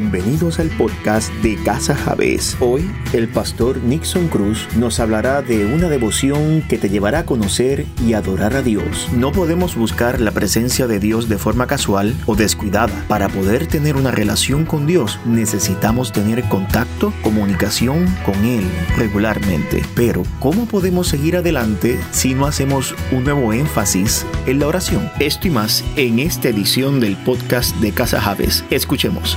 [0.00, 2.56] Bienvenidos al podcast de Casa Javés.
[2.60, 7.84] Hoy el pastor Nixon Cruz nos hablará de una devoción que te llevará a conocer
[8.06, 9.08] y adorar a Dios.
[9.12, 12.94] No podemos buscar la presencia de Dios de forma casual o descuidada.
[13.08, 19.82] Para poder tener una relación con Dios necesitamos tener contacto, comunicación con Él regularmente.
[19.96, 25.10] Pero, ¿cómo podemos seguir adelante si no hacemos un nuevo énfasis en la oración?
[25.18, 28.64] Esto y más en esta edición del podcast de Casa Javés.
[28.70, 29.36] Escuchemos.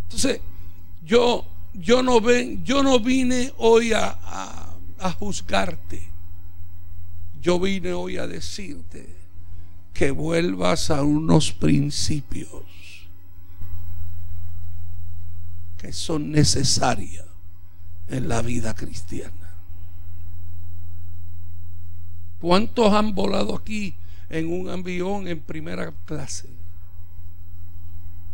[0.04, 0.40] Entonces,
[1.02, 4.18] yo yo no, ven, yo no vine hoy a,
[4.98, 6.02] a juzgarte.
[7.40, 9.08] Yo vine hoy a decirte
[9.92, 12.64] que vuelvas a unos principios
[15.78, 17.26] que son necesarios
[18.08, 19.54] en la vida cristiana.
[22.40, 23.94] ¿Cuántos han volado aquí
[24.28, 26.48] en un avión en primera clase?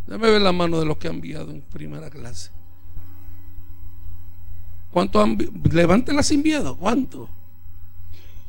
[0.06, 2.50] Déjame ver la mano de los que han enviado en primera clase.
[4.92, 5.38] ¿Cuántos han,
[5.72, 6.76] levantenla sin miedo?
[6.76, 7.28] ¿Cuántos?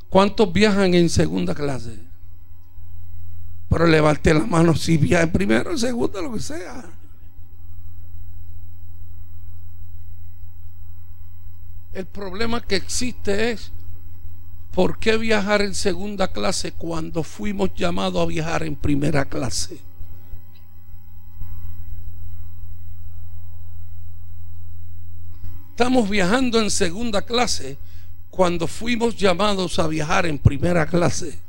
[0.10, 1.98] ¿Cuántos viajan en segunda clase?
[3.70, 6.84] Pero levante la mano si viaja en primero, en segunda, lo que sea.
[11.94, 13.72] El problema que existe es
[14.74, 19.80] ¿por qué viajar en segunda clase cuando fuimos llamados a viajar en primera clase?
[25.74, 27.80] Estamos viajando en segunda clase
[28.30, 31.40] cuando fuimos llamados a viajar en primera clase.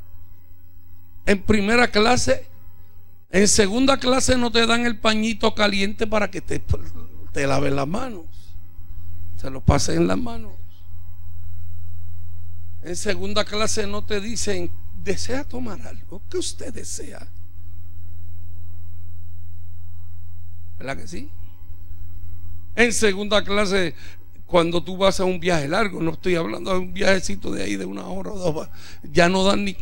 [1.26, 2.46] En primera clase,
[3.30, 6.58] en segunda clase no te dan el pañito caliente para que te,
[7.32, 8.24] te laves las manos.
[9.36, 10.52] Se lo pasen en las manos.
[12.82, 14.70] En segunda clase no te dicen,
[15.02, 17.28] desea tomar algo que usted desea.
[20.78, 21.30] ¿Verdad que sí?
[22.76, 23.94] En segunda clase,
[24.46, 27.76] cuando tú vas a un viaje largo, no estoy hablando de un viajecito de ahí
[27.76, 28.68] de una hora o dos,
[29.12, 29.76] ya no dan ni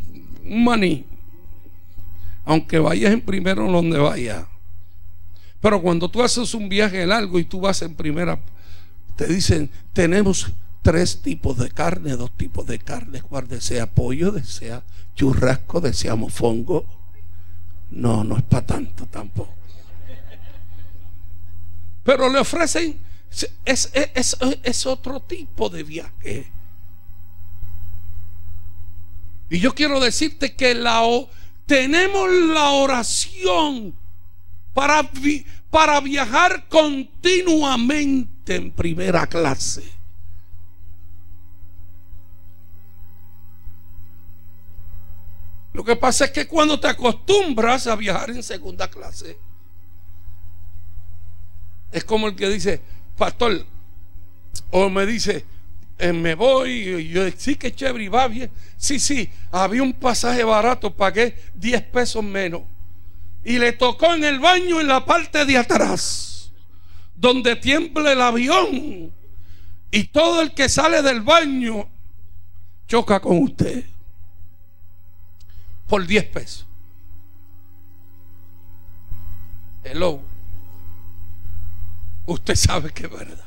[0.44, 1.04] un maní.
[2.44, 4.47] Aunque vayas en primero donde vayas.
[5.60, 8.38] Pero cuando tú haces un viaje largo y tú vas en primera,
[9.16, 14.82] te dicen, tenemos tres tipos de carne, dos tipos de carne, cuál desea pollo, desea
[15.14, 16.84] churrasco, desea mofongo.
[17.91, 19.54] No, no es para tanto tampoco.
[22.05, 22.99] Pero le ofrecen,
[23.65, 26.51] es, es, es, otro tipo de viaje.
[29.49, 31.03] Y yo quiero decirte que la,
[31.67, 33.95] tenemos la oración
[34.75, 35.09] para,
[35.71, 40.03] para viajar continuamente en primera clase.
[45.72, 49.39] Lo que pasa es que cuando te acostumbras a viajar en segunda clase,
[51.92, 52.80] es como el que dice,
[53.16, 53.66] pastor,
[54.71, 55.44] o me dice,
[55.98, 58.50] eh, me voy, y yo sí que chévere y va bien.
[58.77, 62.62] Sí, sí, había un pasaje barato, pagué 10 pesos menos.
[63.44, 66.50] Y le tocó en el baño en la parte de atrás,
[67.15, 69.12] donde tiembla el avión.
[69.91, 71.86] Y todo el que sale del baño
[72.88, 73.84] choca con usted
[75.86, 76.66] por 10 pesos.
[79.84, 80.32] Hello
[82.27, 83.45] usted sabe que es verdad.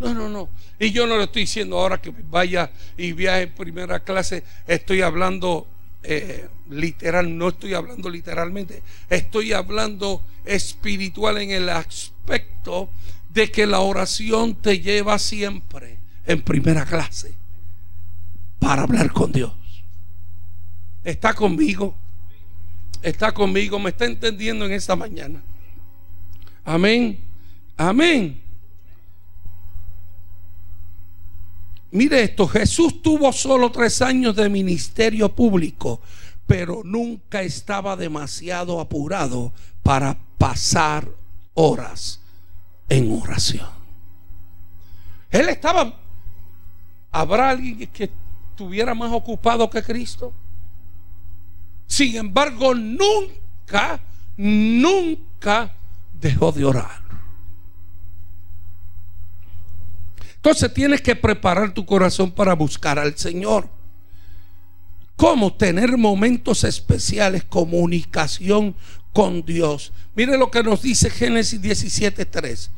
[0.00, 0.48] No, no, no.
[0.78, 4.44] Y yo no le estoy diciendo ahora que vaya y viaje en primera clase.
[4.66, 5.66] Estoy hablando
[6.04, 8.82] eh, literal, no estoy hablando literalmente.
[9.10, 12.90] Estoy hablando espiritual en el aspecto
[13.30, 17.34] de que la oración te lleva siempre en primera clase
[18.60, 19.52] para hablar con Dios.
[21.04, 21.94] ¿Está conmigo?
[23.02, 23.78] ¿Está conmigo?
[23.78, 25.42] ¿Me está entendiendo en esta mañana?
[26.64, 27.27] Amén.
[27.78, 28.42] Amén.
[31.92, 36.00] Mire esto, Jesús tuvo solo tres años de ministerio público,
[36.46, 39.52] pero nunca estaba demasiado apurado
[39.82, 41.08] para pasar
[41.54, 42.20] horas
[42.88, 43.68] en oración.
[45.30, 45.94] Él estaba,
[47.12, 48.10] ¿habrá alguien que
[48.50, 50.32] estuviera más ocupado que Cristo?
[51.86, 54.00] Sin embargo, nunca,
[54.36, 55.72] nunca
[56.12, 57.07] dejó de orar.
[60.38, 63.68] Entonces tienes que preparar tu corazón para buscar al Señor.
[65.16, 68.76] ¿Cómo tener momentos especiales, comunicación
[69.12, 69.92] con Dios?
[70.14, 72.70] Mire lo que nos dice Génesis 17:3.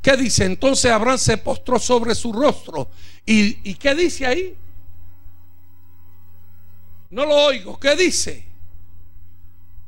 [0.00, 0.44] ¿Qué dice?
[0.44, 2.88] Entonces Abraham se postró sobre su rostro.
[3.26, 4.56] ¿Y, ¿Y qué dice ahí?
[7.10, 7.80] No lo oigo.
[7.80, 8.46] ¿Qué dice?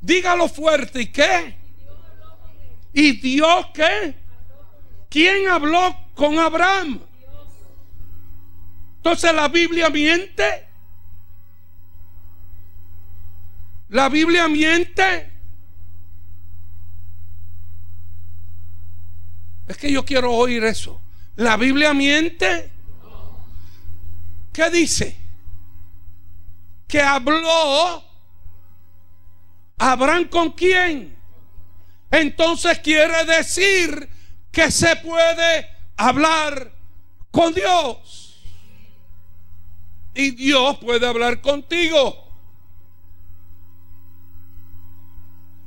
[0.01, 1.03] Dígalo fuerte.
[1.03, 1.55] ¿Y qué?
[2.93, 4.17] ¿Y Dios qué?
[5.11, 7.01] ¿Quién habló con Abraham?
[8.99, 10.69] Entonces la Biblia miente.
[13.89, 15.33] La Biblia miente.
[19.67, 21.01] Es que yo quiero oír eso.
[21.35, 22.71] La Biblia miente.
[24.53, 25.17] ¿Qué dice?
[26.87, 28.05] Que habló
[29.79, 31.17] Abraham con quién.
[32.13, 34.20] Entonces quiere decir
[34.51, 36.73] que se puede hablar
[37.31, 38.43] con Dios.
[40.15, 42.29] Y Dios puede hablar contigo.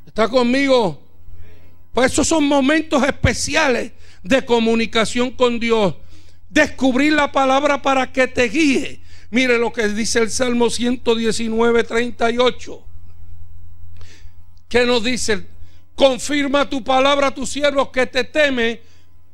[0.06, 1.02] ¿Está conmigo?
[1.94, 5.96] Pues esos son momentos especiales de comunicación con Dios.
[6.50, 9.02] Descubrir la palabra para que te guíe.
[9.32, 12.86] Mire lo que dice el Salmo 119, 38.
[14.68, 15.53] ¿Qué nos dice?
[15.96, 18.82] Confirma tu palabra a tus siervos que te teme.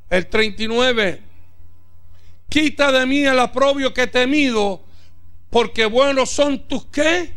[0.10, 1.24] El 39.
[2.50, 4.82] Quita de mí el aprobio que he temido,
[5.52, 7.34] porque buenos son tus qué?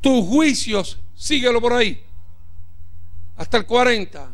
[0.00, 0.98] Tus juicios.
[1.14, 2.02] Síguelo por ahí.
[3.36, 4.28] Hasta el 40.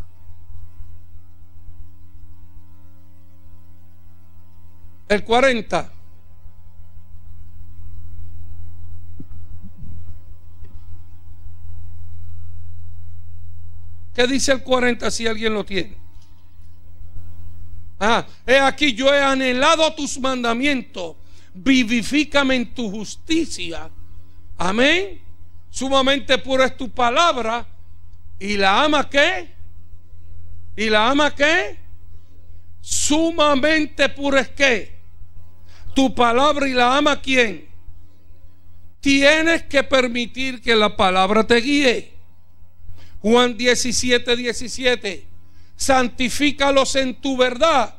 [5.08, 5.94] El 40.
[14.14, 15.96] ¿Qué dice el 40 si alguien lo tiene?
[17.99, 21.16] Ah, he aquí yo he anhelado tus mandamientos.
[21.52, 23.90] Vivifícame en tu justicia.
[24.58, 25.20] Amén.
[25.70, 27.66] Sumamente pura es tu palabra.
[28.38, 29.52] ¿Y la ama qué?
[30.76, 31.78] ¿Y la ama qué?
[32.81, 34.94] Sumamente pura es qué?
[35.94, 37.69] Tu palabra y la ama quién?
[39.00, 42.13] Tienes que permitir que la palabra te guíe.
[43.24, 45.26] Juan 17, 17.
[45.76, 47.94] Santifícalos en tu verdad.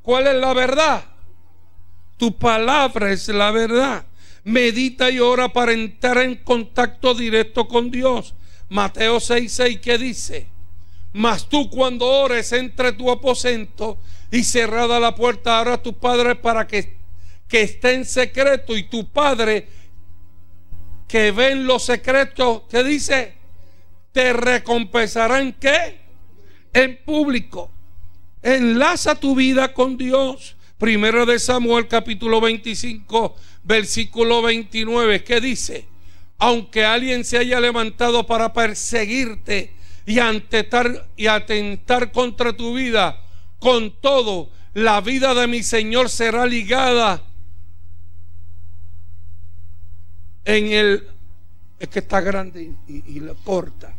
[0.00, 1.04] ¿Cuál es la verdad?
[2.16, 4.06] Tu palabra es la verdad.
[4.44, 8.34] Medita y ora para entrar en contacto directo con Dios.
[8.70, 10.46] Mateo 6, 6, ¿qué dice?
[11.12, 13.98] Mas tú cuando ores entre tu aposento
[14.30, 16.96] y cerrada la puerta, ahora a tu padre para que,
[17.46, 19.68] que esté en secreto y tu padre
[21.06, 23.41] que ve en lo secreto, ¿qué dice?
[24.12, 25.98] Te recompensarán qué?
[26.72, 27.70] En público.
[28.42, 30.56] Enlaza tu vida con Dios.
[30.78, 35.86] Primero de Samuel capítulo 25, versículo 29, ¿qué dice?
[36.38, 39.72] Aunque alguien se haya levantado para perseguirte
[40.06, 43.22] y, antetar, y atentar contra tu vida,
[43.60, 47.22] con todo, la vida de mi Señor será ligada
[50.44, 51.08] en el...
[51.78, 53.94] Es que está grande y, y lo corta.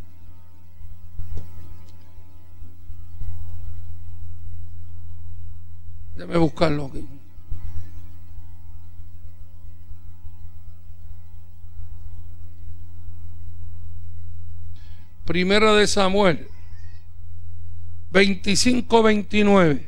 [6.15, 6.91] Déjame buscarlo.
[15.25, 16.47] Primera de Samuel
[18.11, 19.81] 25-29.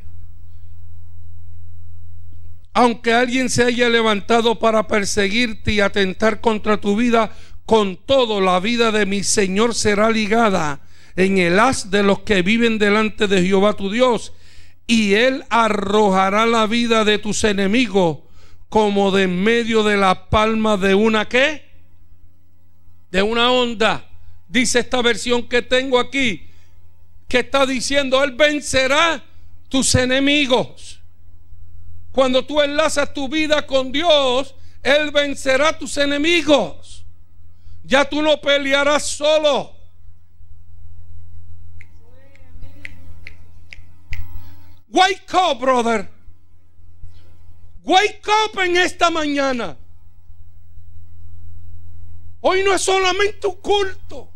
[2.74, 7.32] Aunque alguien se haya levantado para perseguirte y atentar contra tu vida,
[7.66, 10.82] con todo la vida de mi Señor será ligada
[11.16, 14.34] en el haz de los que viven delante de Jehová tu Dios
[14.88, 18.20] y Él arrojará la vida de tus enemigos
[18.70, 21.66] como de en medio de la palma de una qué?
[23.12, 24.10] De una onda.
[24.48, 26.48] Dice esta versión que tengo aquí,
[27.28, 29.24] que está diciendo, Él vencerá
[29.70, 31.00] tus enemigos.
[32.12, 37.04] Cuando tú enlazas tu vida con Dios, Él vencerá tus enemigos.
[37.84, 39.75] Ya tú no pelearás solo.
[44.96, 46.08] Wake up, brother.
[47.84, 49.76] Wake up en esta mañana.
[52.40, 54.32] Hoy no es solamente un culto.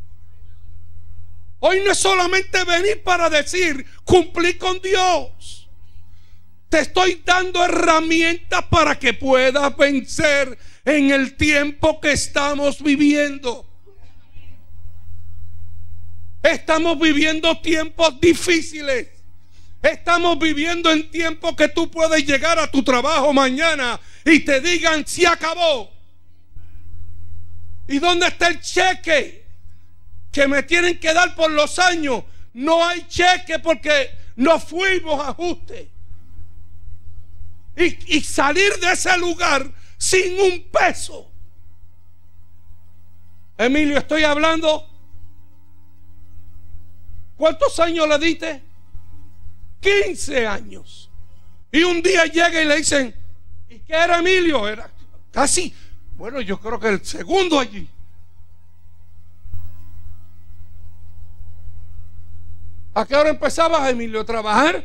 [1.60, 5.70] Hoy no es solamente venir para decir, cumplí con Dios.
[6.68, 13.66] Te estoy dando herramientas para que puedas vencer en el tiempo que estamos viviendo.
[16.44, 19.19] Estamos viviendo tiempos difíciles.
[19.82, 25.08] Estamos viviendo en tiempo que tú puedes llegar a tu trabajo mañana y te digan
[25.08, 25.92] si acabó.
[27.88, 29.46] ¿Y dónde está el cheque
[30.32, 32.24] que me tienen que dar por los años?
[32.54, 35.90] No hay cheque porque no fuimos a ajuste.
[37.78, 41.32] Y, y salir de ese lugar sin un peso.
[43.58, 44.88] Emilio, estoy hablando.
[47.38, 48.69] ¿Cuántos años le diste?
[49.80, 51.10] 15 años.
[51.72, 53.16] Y un día llega y le dicen,
[53.70, 54.68] ¿y qué era Emilio?
[54.68, 54.90] Era
[55.32, 55.74] casi,
[56.16, 57.88] bueno, yo creo que el segundo allí.
[62.94, 64.84] ¿A qué hora empezabas, Emilio, a trabajar?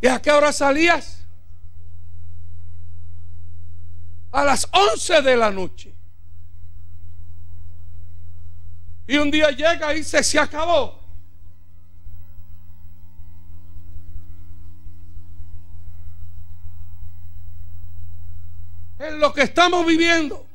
[0.00, 1.24] ¿Y a qué hora salías?
[4.32, 5.94] A las 11 de la noche.
[9.06, 11.05] Y un día llega y dice, se acabó.
[18.98, 20.46] En lo que estamos viviendo.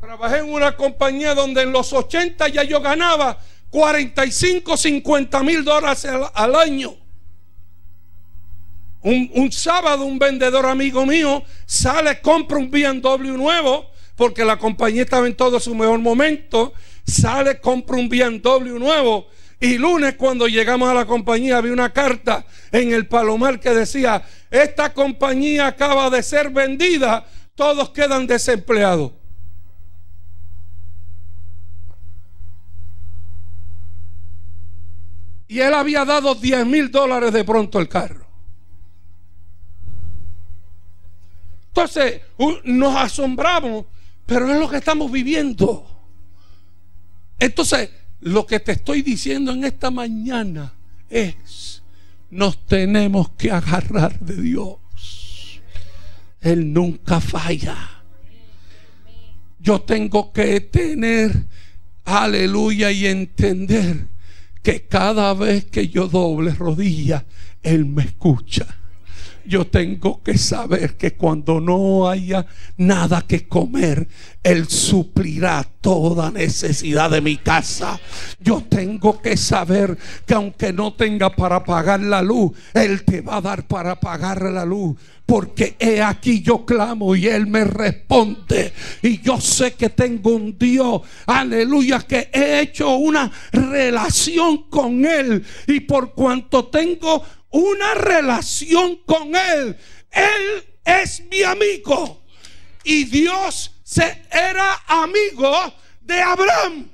[0.00, 3.38] Trabajé en una compañía donde en los 80 ya yo ganaba
[3.70, 6.94] 45, 50 mil dólares al, año.
[9.02, 15.02] Un, un, sábado un vendedor amigo mío sale, compra un BMW nuevo, porque la compañía
[15.02, 16.72] estaba en todo su mejor momento,
[17.06, 19.26] sale, compra un BMW nuevo
[19.64, 24.22] y lunes cuando llegamos a la compañía había una carta en el palomar que decía,
[24.50, 29.12] esta compañía acaba de ser vendida, todos quedan desempleados.
[35.48, 38.26] Y él había dado 10 mil dólares de pronto el carro.
[41.68, 42.20] Entonces
[42.64, 43.86] nos asombramos,
[44.26, 45.86] pero es lo que estamos viviendo.
[47.38, 50.72] Entonces, lo que te estoy diciendo en esta mañana
[51.10, 51.82] es,
[52.30, 55.60] nos tenemos que agarrar de Dios.
[56.40, 57.76] Él nunca falla.
[59.60, 61.46] Yo tengo que tener,
[62.06, 64.06] aleluya, y entender
[64.62, 67.26] que cada vez que yo doble rodilla,
[67.62, 68.66] Él me escucha
[69.46, 72.46] yo tengo que saber que cuando no haya
[72.76, 74.08] nada que comer,
[74.42, 78.00] Él suplirá toda necesidad de mi casa.
[78.40, 83.36] Yo tengo que saber que aunque no tenga para pagar la luz, Él te va
[83.36, 84.96] a dar para pagar la luz.
[85.26, 88.72] Porque he aquí yo clamo y Él me responde.
[89.02, 95.44] Y yo sé que tengo un Dios, aleluya, que he hecho una relación con Él.
[95.66, 97.22] Y por cuanto tengo
[97.54, 99.78] una relación con Él.
[100.10, 102.24] Él es mi amigo.
[102.82, 105.52] Y Dios se era amigo
[106.00, 106.90] de Abraham.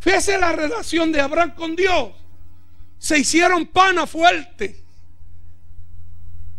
[0.00, 2.12] Fíjese la relación de Abraham con Dios.
[2.98, 4.84] Se hicieron pana fuerte.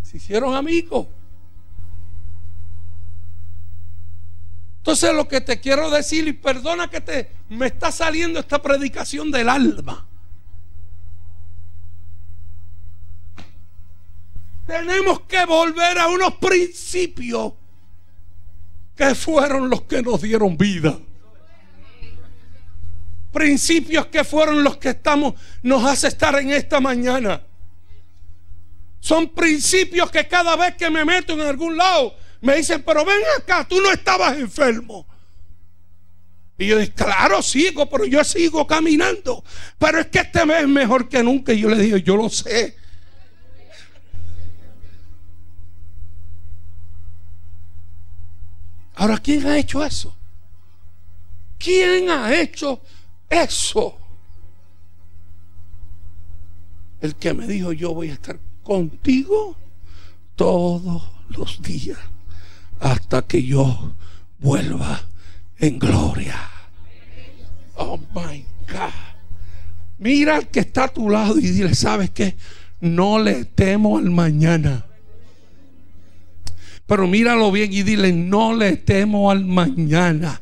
[0.02, 1.08] Se hicieron amigos.
[4.80, 9.30] Entonces lo que te quiero decir, y perdona que te me está saliendo esta predicación
[9.30, 10.08] del alma.
[14.66, 17.54] Tenemos que volver a unos principios
[18.96, 20.98] que fueron los que nos dieron vida.
[23.34, 25.34] Principios que fueron los que estamos
[25.64, 27.42] nos hace estar en esta mañana.
[29.00, 33.22] Son principios que cada vez que me meto en algún lado me dicen, pero ven
[33.38, 35.06] acá, tú no estabas enfermo.
[36.58, 39.44] Y yo dije, claro, sigo, pero yo sigo caminando.
[39.78, 41.54] Pero es que este mes es mejor que nunca.
[41.54, 42.76] Y yo le digo, yo lo sé.
[48.96, 50.14] Ahora, ¿quién ha hecho eso?
[51.58, 52.82] ¿Quién ha hecho
[53.30, 53.98] eso?
[57.00, 59.56] El que me dijo yo voy a estar contigo
[60.36, 61.98] todos los días
[62.80, 63.94] hasta que yo
[64.40, 65.02] vuelva
[65.58, 66.40] en gloria.
[67.76, 69.10] Oh my God.
[69.98, 72.36] Mira al que está a tu lado y dile, ¿sabes qué?
[72.80, 74.86] No le temo al mañana.
[76.86, 80.42] Pero míralo bien y dile, no le temo al mañana,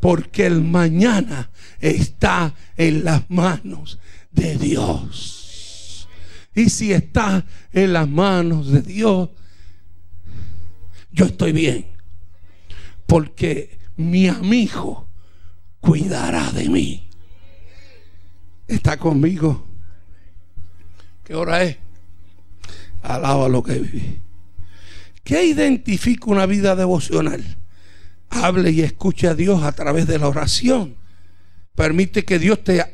[0.00, 1.50] porque el mañana
[1.80, 3.98] está en las manos
[4.30, 6.08] de Dios.
[6.54, 9.30] Y si está en las manos de Dios,
[11.16, 11.86] yo estoy bien,
[13.06, 15.08] porque mi amigo
[15.80, 17.08] cuidará de mí.
[18.68, 19.64] Está conmigo.
[21.24, 21.78] ¿Qué hora es?
[23.02, 24.20] Alaba lo que viví.
[25.24, 27.42] ¿Qué identifica una vida devocional?
[28.28, 30.96] Hable y escuche a Dios a través de la oración.
[31.74, 32.84] Permite que Dios te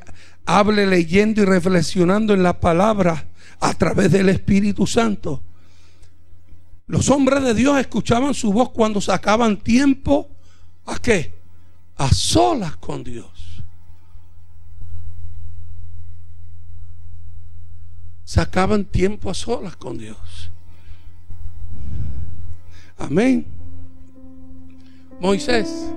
[0.47, 3.27] hable leyendo y reflexionando en la palabra
[3.59, 5.43] a través del Espíritu Santo.
[6.87, 10.29] Los hombres de Dios escuchaban su voz cuando sacaban tiempo
[10.87, 11.35] a qué?
[11.97, 13.31] A solas con Dios.
[18.25, 20.51] Sacaban tiempo a solas con Dios.
[22.99, 23.47] Amén.
[25.21, 25.93] Moisés.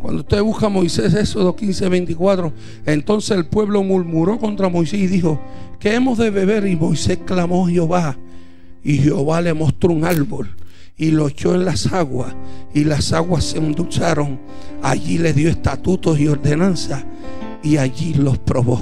[0.00, 2.52] Cuando usted busca a Moisés, Éxodo 15, 24,
[2.86, 5.40] entonces el pueblo murmuró contra Moisés y dijo,
[5.78, 6.66] ¿qué hemos de beber?
[6.66, 8.16] Y Moisés clamó Jehová.
[8.82, 10.48] Y Jehová le mostró un árbol
[10.96, 12.34] y lo echó en las aguas
[12.74, 14.38] y las aguas se endulzaron.
[14.82, 17.04] Allí le dio estatutos y ordenanzas
[17.62, 18.80] y allí los probó.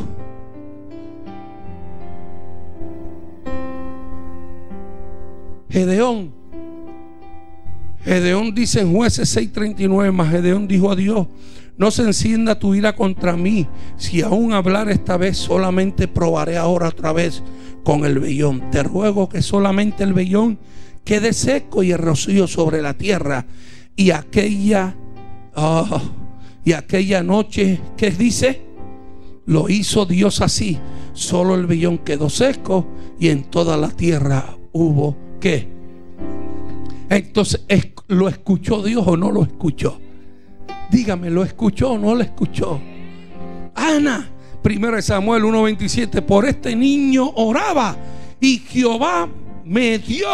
[5.70, 6.38] Gedeón
[8.08, 11.26] Gedeón dice en jueces 6:39, más Gedeón dijo a Dios,
[11.78, 13.66] no se encienda tu ira contra mí,
[13.96, 17.42] si aún hablar esta vez solamente probaré ahora otra vez
[17.84, 18.70] con el vellón.
[18.70, 20.58] Te ruego que solamente el vellón
[21.04, 23.46] quede seco y el rocío sobre la tierra.
[23.96, 24.96] Y aquella,
[25.56, 26.02] ah,
[26.64, 28.60] y aquella noche, ¿qué dice?
[29.46, 30.78] Lo hizo Dios así.
[31.14, 32.86] Solo el vellón quedó seco
[33.18, 35.78] y en toda la tierra hubo que
[37.10, 37.62] entonces,
[38.08, 39.98] ¿lo escuchó Dios o no lo escuchó?
[40.90, 42.80] Dígame, ¿lo escuchó o no lo escuchó?
[43.74, 44.28] Ana,
[44.62, 47.96] 1 Samuel 1:27, por este niño oraba
[48.40, 49.28] y Jehová
[49.64, 50.28] me dio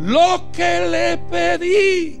[0.00, 2.20] lo que le pedí.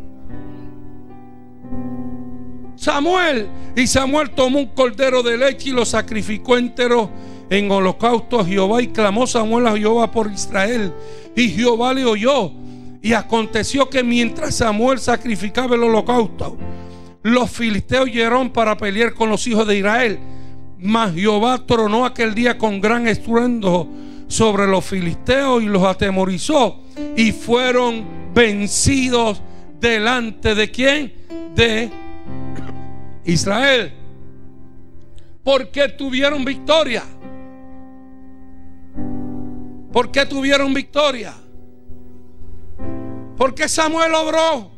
[2.76, 7.10] Samuel, y Samuel tomó un cordero de leche y lo sacrificó entero
[7.48, 10.92] en holocausto a Jehová y clamó Samuel a Jehová por Israel.
[11.36, 12.50] Y Jehová le oyó
[13.02, 16.56] y aconteció que mientras Samuel sacrificaba el holocausto,
[17.22, 20.18] los filisteos llegaron para pelear con los hijos de Israel.
[20.78, 23.88] Mas Jehová tronó aquel día con gran estruendo
[24.28, 26.80] sobre los filisteos y los atemorizó.
[27.16, 29.42] Y fueron vencidos
[29.80, 31.12] delante de quién?
[31.54, 31.90] De
[33.24, 33.92] Israel.
[35.42, 37.02] Porque tuvieron victoria.
[39.92, 41.34] ¿Por qué tuvieron victoria?
[43.42, 44.70] Porque Samuel obró.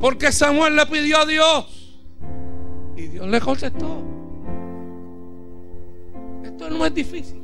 [0.00, 2.00] Porque Samuel le pidió a Dios.
[2.96, 4.02] Y Dios le contestó.
[6.42, 7.40] Esto no es difícil.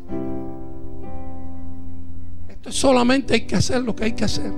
[2.49, 4.53] Esto solamente hay que hacer lo que hay que hacer.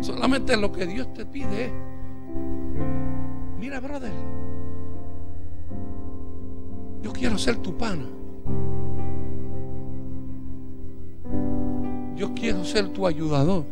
[0.00, 1.72] Solamente lo que Dios te pide es,
[3.58, 4.14] mira, brother,
[7.02, 8.06] yo quiero ser tu pana.
[12.18, 13.64] Yo quiero ser tu ayudador.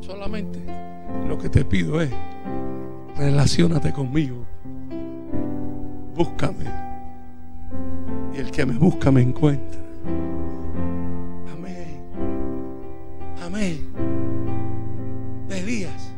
[0.00, 0.60] Solamente
[1.26, 2.10] lo que te pido es,
[3.16, 4.46] relacionate conmigo.
[6.14, 6.66] Búscame.
[8.32, 9.80] Y el que me busca me encuentra.
[11.52, 12.00] Amén.
[13.42, 13.80] Amén.
[15.50, 16.12] Elías.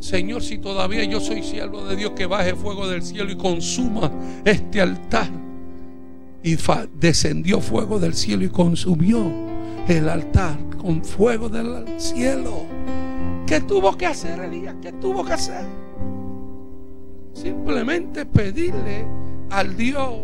[0.00, 4.10] Señor, si todavía yo soy siervo de Dios, que baje fuego del cielo y consuma
[4.44, 5.43] este altar
[6.44, 6.58] y
[7.00, 9.32] descendió fuego del cielo y consumió
[9.88, 12.66] el altar con fuego del cielo.
[13.46, 14.74] ¿Qué tuvo que hacer Elías?
[14.82, 15.64] ¿Qué tuvo que hacer?
[17.32, 19.06] Simplemente pedirle
[19.50, 20.20] al Dios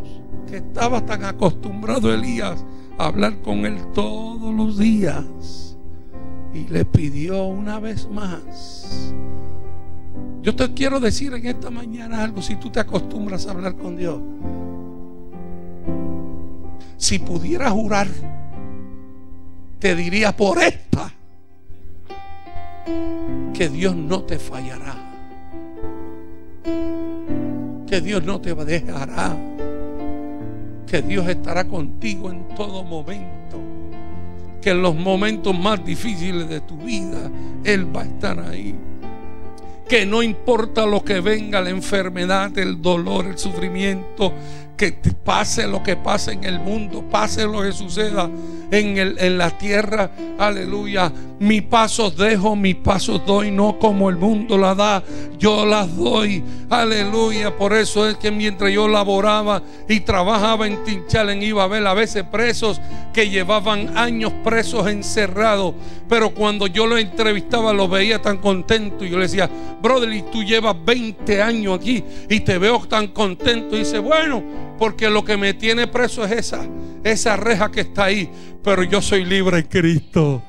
[0.46, 2.66] que estaba tan acostumbrado Elías
[2.98, 5.78] a hablar con él todos los días.
[6.52, 9.14] Y le pidió una vez más.
[10.42, 13.96] Yo te quiero decir en esta mañana algo, si tú te acostumbras a hablar con
[13.96, 14.20] Dios
[17.00, 18.08] si pudiera jurar,
[19.78, 21.10] te diría por esta
[23.54, 24.96] que Dios no te fallará.
[27.86, 29.34] Que Dios no te dejará.
[30.86, 33.58] Que Dios estará contigo en todo momento.
[34.60, 37.30] Que en los momentos más difíciles de tu vida,
[37.64, 38.76] Él va a estar ahí
[39.90, 44.32] que no importa lo que venga, la enfermedad, el dolor, el sufrimiento,
[44.80, 48.30] que pase lo que pase en el mundo, pase lo que suceda
[48.70, 51.12] en, el, en la tierra, aleluya.
[51.38, 55.02] Mi pasos dejo, mis pasos doy, no como el mundo la da,
[55.38, 57.54] yo las doy, aleluya.
[57.54, 61.92] Por eso es que mientras yo laboraba y trabajaba en Tinchalen, iba a ver a
[61.92, 62.80] veces presos
[63.12, 65.74] que llevaban años presos encerrados,
[66.08, 69.06] pero cuando yo lo entrevistaba, los veía tan contentos.
[69.06, 69.50] Y yo le decía,
[69.82, 73.76] brother, y tú llevas 20 años aquí y te veo tan contento.
[73.76, 76.66] Y dice, bueno, porque lo que me tiene preso es esa,
[77.04, 78.28] esa reja que está ahí
[78.62, 80.42] pero yo soy libre en Cristo.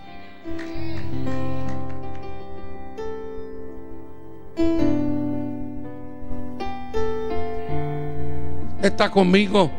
[8.82, 9.70] Está conmigo.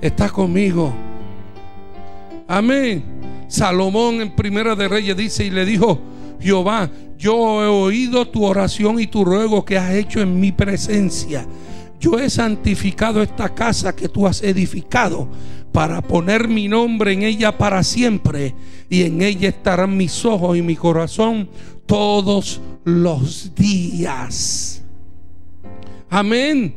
[0.00, 0.92] Está conmigo.
[2.46, 3.04] Amén.
[3.48, 6.00] Salomón en Primera de Reyes dice y le dijo,
[6.40, 11.46] Jehová, yo he oído tu oración y tu ruego que has hecho en mi presencia.
[12.00, 15.28] Yo he santificado esta casa que tú has edificado
[15.72, 18.54] para poner mi nombre en ella para siempre
[18.88, 21.48] y en ella estarán mis ojos y mi corazón
[21.86, 24.82] todos los días.
[26.08, 26.74] Amén.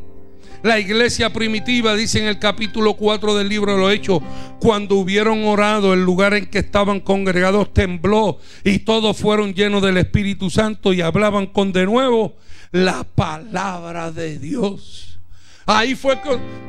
[0.64, 4.22] La iglesia primitiva dice en el capítulo 4 del libro de los Hechos,
[4.60, 9.98] cuando hubieron orado, el lugar en que estaban congregados tembló y todos fueron llenos del
[9.98, 12.36] Espíritu Santo y hablaban con de nuevo
[12.72, 15.11] la palabra de Dios.
[15.66, 16.20] Ahí fue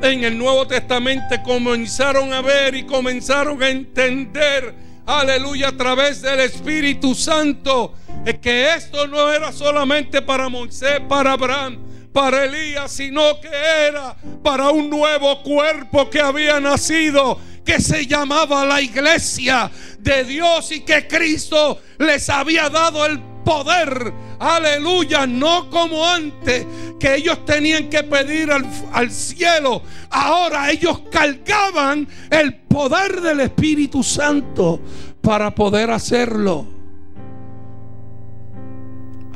[0.03, 4.75] en el Nuevo Testamento comenzaron a ver y comenzaron a entender,
[5.07, 7.95] aleluya, a través del Espíritu Santo,
[8.41, 11.79] que esto no era solamente para Moisés, para Abraham,
[12.13, 18.65] para Elías, sino que era para un nuevo cuerpo que había nacido, que se llamaba
[18.65, 24.13] la iglesia de Dios y que Cristo les había dado el poder.
[24.39, 26.67] Aleluya, no como antes
[26.99, 29.83] que ellos tenían que pedir al, cielo.
[30.11, 34.81] Ahora ellos cargaban el poder del Espíritu Santo
[35.21, 36.67] para poder hacerlo.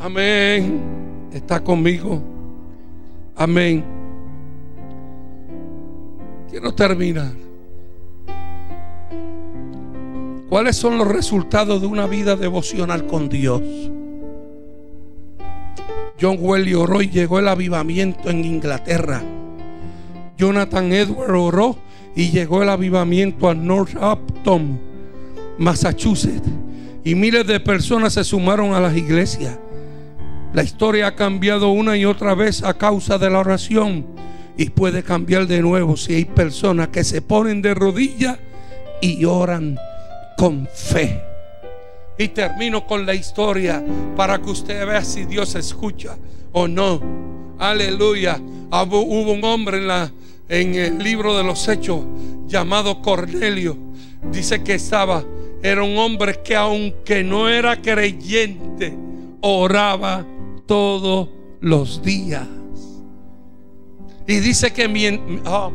[0.00, 1.28] Amén.
[1.32, 2.22] ¿Está conmigo?
[3.36, 3.84] Amén.
[6.50, 7.45] Quiero terminar.
[10.48, 13.62] ¿Cuáles son los resultados de una vida devocional con Dios?
[16.20, 19.22] John Welly oró y llegó el avivamiento en Inglaterra.
[20.38, 21.76] Jonathan Edward oró
[22.14, 24.80] y llegó el avivamiento a Northampton,
[25.58, 26.48] Massachusetts.
[27.02, 29.58] Y miles de personas se sumaron a las iglesias.
[30.52, 34.06] La historia ha cambiado una y otra vez a causa de la oración.
[34.56, 38.38] Y puede cambiar de nuevo si hay personas que se ponen de rodillas
[39.02, 39.76] y oran
[40.36, 41.22] con fe.
[42.18, 43.84] Y termino con la historia
[44.16, 46.16] para que usted vea si Dios escucha
[46.52, 47.00] o no.
[47.58, 48.40] Aleluya.
[48.70, 50.10] Hubo un hombre en, la,
[50.48, 52.00] en el libro de los Hechos
[52.46, 53.76] llamado Cornelio.
[54.30, 55.24] Dice que estaba,
[55.62, 58.96] era un hombre que aunque no era creyente,
[59.40, 60.24] oraba
[60.66, 61.28] todos
[61.60, 62.46] los días.
[64.26, 65.40] Y dice que mientras...
[65.46, 65.72] Oh,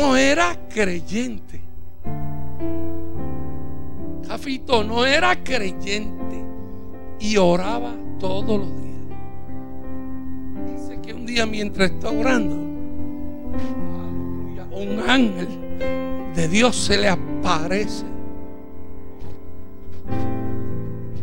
[0.00, 1.60] no era creyente.
[4.26, 6.42] Jafito no era creyente
[7.18, 8.96] y oraba todos los días.
[10.72, 12.54] Dice que un día mientras está orando,
[14.72, 15.48] un ángel
[16.34, 18.06] de Dios se le aparece.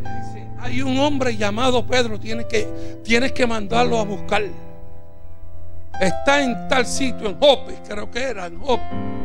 [0.03, 2.67] Dice, hay un hombre llamado Pedro, tienes que,
[3.03, 4.43] tienes que mandarlo a buscar.
[5.99, 9.17] Está en tal sitio, en Jope, creo que era, en Jope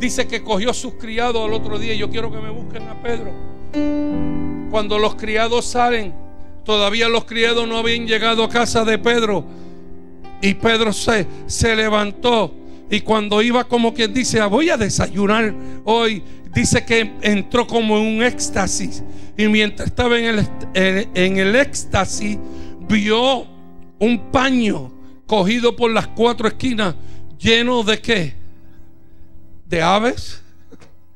[0.00, 1.94] Dice que cogió sus criados al otro día.
[1.94, 3.32] Yo quiero que me busquen a Pedro.
[4.70, 6.14] Cuando los criados salen,
[6.64, 9.44] todavía los criados no habían llegado a casa de Pedro.
[10.40, 12.50] Y Pedro se, se levantó.
[12.90, 16.22] Y cuando iba como quien dice, ah, voy a desayunar hoy,
[16.54, 19.04] dice que entró como en un éxtasis.
[19.36, 22.38] Y mientras estaba en el, en el éxtasis,
[22.88, 23.46] vio
[23.98, 24.99] un paño
[25.30, 26.96] cogido por las cuatro esquinas,
[27.38, 28.34] lleno de qué?
[29.64, 30.42] de aves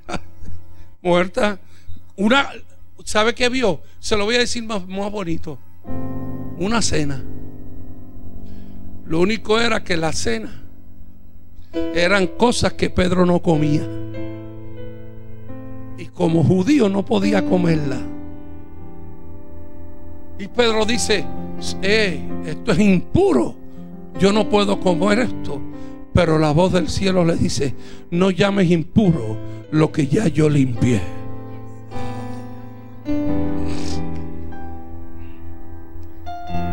[1.02, 1.58] muertas.
[2.14, 2.48] Una,
[3.04, 3.80] ¿sabe qué vio?
[3.98, 5.58] Se lo voy a decir más, más bonito.
[6.58, 7.24] Una cena.
[9.04, 10.62] Lo único era que la cena
[11.92, 13.82] eran cosas que Pedro no comía.
[15.98, 18.00] Y como judío no podía comerla.
[20.38, 21.24] Y Pedro dice,
[21.82, 23.63] eh, esto es impuro.
[24.18, 25.60] Yo no puedo comer esto.
[26.12, 27.74] Pero la voz del cielo le dice,
[28.10, 29.36] no llames impuro
[29.72, 31.00] lo que ya yo limpié.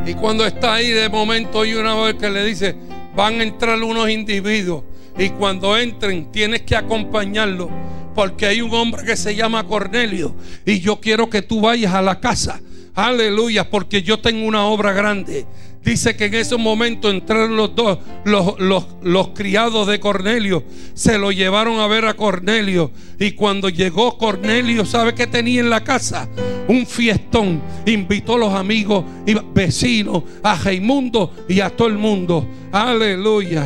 [0.06, 2.76] Y cuando está ahí de momento y una vez que le dice,
[3.16, 4.84] van a entrar unos individuos
[5.18, 7.70] y cuando entren tienes que acompañarlo
[8.16, 12.02] porque hay un hombre que se llama Cornelio y yo quiero que tú vayas a
[12.02, 12.62] la casa.
[12.96, 15.46] Aleluya, porque yo tengo una obra grande.
[15.84, 18.56] Dice que en ese momento entraron los dos, los,
[19.02, 22.92] los, criados de Cornelio, se lo llevaron a ver a Cornelio.
[23.20, 26.30] Y cuando llegó Cornelio, ¿sabe qué tenía en la casa?
[26.68, 27.62] Un fiestón.
[27.88, 32.48] Invitó a los amigos y vecinos, a Jaimundo y a todo el mundo.
[32.72, 33.66] Aleluya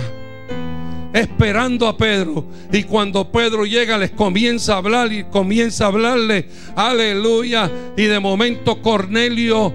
[1.15, 2.45] esperando a Pedro.
[2.71, 7.71] Y cuando Pedro llega, les comienza a hablar y comienza a hablarle, aleluya.
[7.95, 9.73] Y de momento Cornelio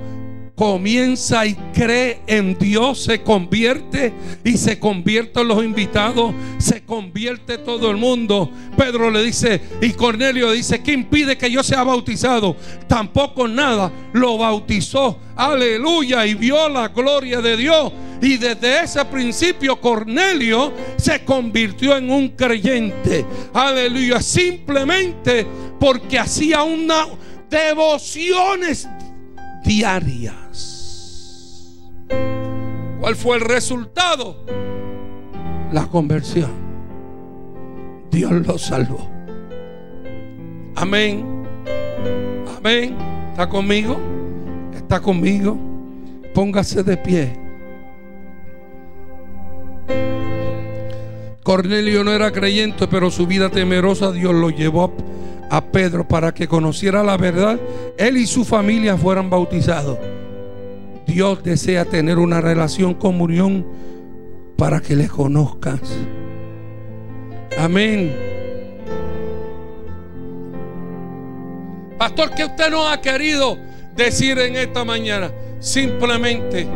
[0.61, 4.13] comienza y cree en Dios, se convierte
[4.45, 8.51] y se convierten los invitados, se convierte todo el mundo.
[8.77, 12.55] Pedro le dice, y Cornelio dice, ¿qué impide que yo sea bautizado?
[12.87, 17.91] Tampoco nada, lo bautizó, aleluya, y vio la gloria de Dios.
[18.21, 23.25] Y desde ese principio Cornelio se convirtió en un creyente.
[23.55, 24.21] Aleluya.
[24.21, 25.47] Simplemente
[25.79, 27.07] porque hacía una
[27.49, 28.87] devociones
[29.65, 30.40] diarias.
[33.01, 34.45] ¿Cuál fue el resultado?
[35.73, 36.51] La conversión.
[38.11, 39.09] Dios lo salvó.
[40.77, 41.25] Amén.
[42.59, 42.97] Amén.
[43.31, 43.99] ¿Está conmigo?
[44.75, 45.57] ¿Está conmigo?
[46.35, 47.41] Póngase de pie.
[51.43, 54.93] Cornelio no era creyente, pero su vida temerosa Dios lo llevó
[55.51, 57.59] a Pedro para que conociera la verdad.
[57.97, 59.99] Él y su familia fueran bautizados.
[61.11, 63.67] Dios desea tener una relación, comunión,
[64.57, 65.81] para que le conozcas.
[67.59, 68.15] Amén.
[71.99, 73.59] Pastor, ¿qué usted no ha querido
[73.97, 75.33] decir en esta mañana?
[75.59, 76.69] Simplemente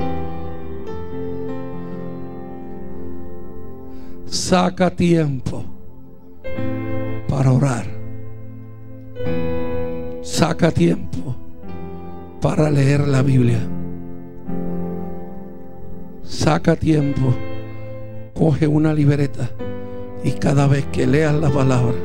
[4.26, 5.64] saca tiempo
[7.28, 7.86] para orar.
[10.22, 11.36] Saca tiempo
[12.40, 13.60] para leer la Biblia.
[16.24, 17.34] Saca tiempo,
[18.34, 19.50] coge una libreta
[20.24, 21.96] y cada vez que leas la palabra,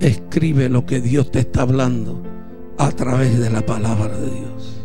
[0.00, 2.22] escribe lo que Dios te está hablando
[2.78, 4.82] a través de la palabra de Dios.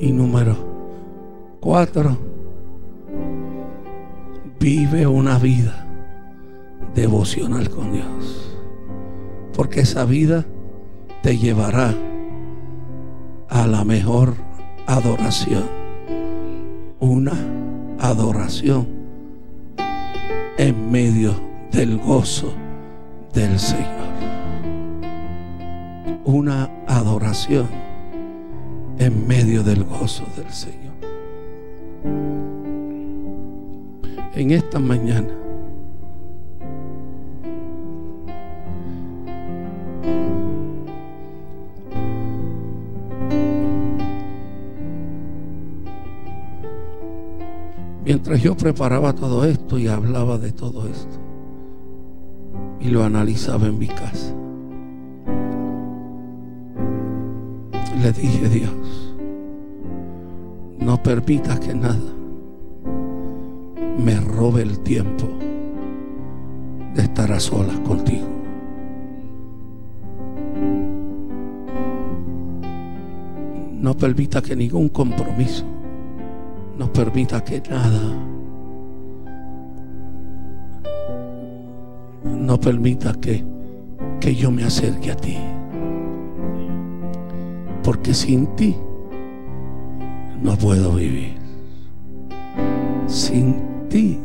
[0.00, 0.56] Y número
[1.60, 2.16] cuatro
[4.60, 5.86] Vive una vida
[6.94, 8.58] devocional con Dios.
[9.54, 10.44] Porque esa vida
[11.22, 11.94] te llevará
[13.48, 14.34] a la mejor
[14.88, 15.64] adoración.
[16.98, 17.34] Una
[18.00, 18.88] adoración
[20.56, 21.34] en medio
[21.70, 22.52] del gozo
[23.32, 24.08] del Señor.
[26.24, 27.68] Una adoración
[28.98, 30.88] en medio del gozo del Señor.
[34.38, 35.47] en esta mañana.
[48.08, 51.18] Mientras yo preparaba todo esto y hablaba de todo esto
[52.80, 54.34] y lo analizaba en mi casa,
[58.02, 59.14] le dije Dios,
[60.78, 62.00] no permitas que nada
[64.02, 65.26] me robe el tiempo
[66.94, 68.26] de estar a solas contigo.
[73.74, 75.66] No permita que ningún compromiso,
[76.78, 78.00] no permita que nada,
[82.22, 83.44] no permita que,
[84.20, 85.36] que yo me acerque a ti.
[87.82, 88.76] Porque sin ti
[90.40, 91.36] no puedo vivir.
[93.08, 93.56] Sin
[93.88, 94.18] ti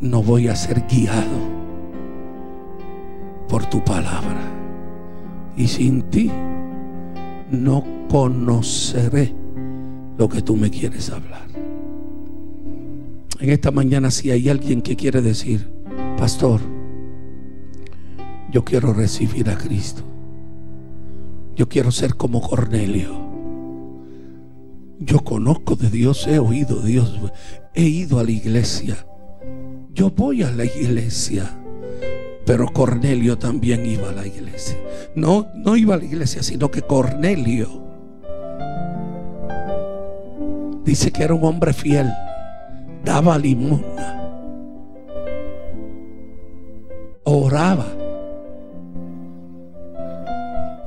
[0.00, 1.38] no voy a ser guiado
[3.48, 4.40] por tu palabra.
[5.56, 6.30] Y sin ti
[7.50, 9.45] no conoceré
[10.18, 11.46] lo que tú me quieres hablar.
[13.38, 15.68] En esta mañana si hay alguien que quiere decir,
[16.16, 16.60] pastor,
[18.50, 20.02] yo quiero recibir a Cristo.
[21.54, 23.26] Yo quiero ser como Cornelio.
[24.98, 27.20] Yo conozco de Dios, he oído Dios,
[27.74, 29.06] he ido a la iglesia.
[29.92, 31.58] Yo voy a la iglesia.
[32.46, 34.78] Pero Cornelio también iba a la iglesia.
[35.14, 37.85] No, no iba a la iglesia, sino que Cornelio
[40.86, 42.10] dice que era un hombre fiel.
[43.04, 44.22] Daba limosna.
[47.24, 47.86] Oraba.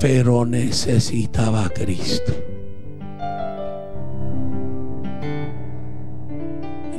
[0.00, 2.32] Pero necesitaba a Cristo.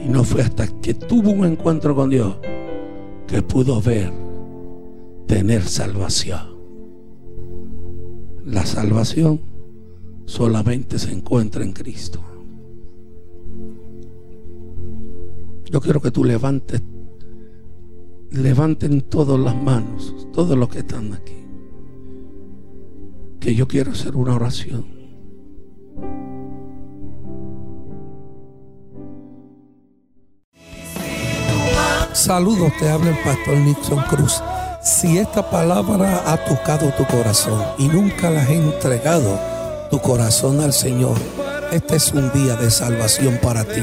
[0.05, 2.37] Y no fue hasta que tuvo un encuentro con Dios
[3.27, 4.11] que pudo ver
[5.25, 6.51] tener salvación.
[8.45, 9.41] La salvación
[10.25, 12.21] solamente se encuentra en Cristo.
[15.71, 16.83] Yo quiero que tú levantes,
[18.29, 21.45] levanten todas las manos, todos los que están aquí.
[23.39, 24.85] Que yo quiero hacer una oración.
[32.11, 34.43] Saludos, te habla el pastor Nixon Cruz.
[34.83, 39.39] Si esta palabra ha tocado tu corazón y nunca la has entregado
[39.89, 41.15] tu corazón al Señor,
[41.71, 43.81] este es un día de salvación para ti.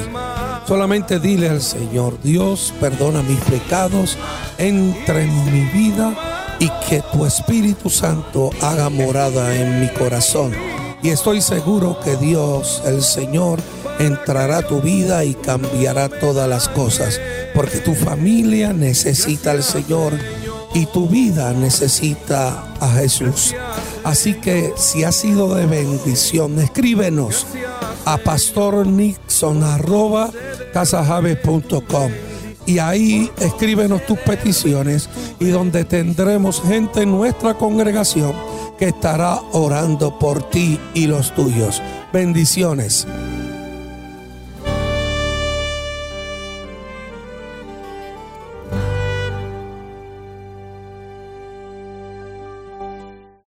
[0.69, 4.19] Solamente dile al Señor, Dios, perdona mis pecados,
[4.59, 6.15] entre en mi vida
[6.59, 10.53] y que tu Espíritu Santo haga morada en mi corazón.
[11.03, 13.61] Y estoy seguro que Dios, el Señor,
[13.99, 17.19] entrará a tu vida y cambiará todas las cosas
[17.55, 20.13] porque tu familia necesita al Señor
[20.75, 23.55] y tu vida necesita a Jesús.
[24.05, 27.47] Así que si ha sido de bendición, escríbenos
[28.05, 28.19] a
[30.73, 32.11] pastornixon.com
[32.69, 35.09] y ahí escríbenos tus peticiones
[35.41, 38.35] y donde tendremos gente en nuestra congregación
[38.79, 41.83] que estará orando por ti y los tuyos.
[42.13, 43.07] Bendiciones.